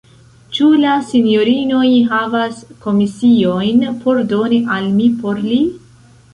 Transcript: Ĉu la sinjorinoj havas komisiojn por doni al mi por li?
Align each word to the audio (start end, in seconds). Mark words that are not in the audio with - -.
Ĉu 0.57 0.69
la 0.83 0.93
sinjorinoj 1.09 1.83
havas 2.15 2.65
komisiojn 2.87 3.87
por 4.03 4.25
doni 4.35 4.63
al 4.81 4.93
mi 4.99 5.15
por 5.23 5.47
li? 5.49 5.63